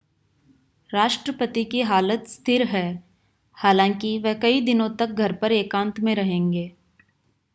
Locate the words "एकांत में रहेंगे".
5.51-6.71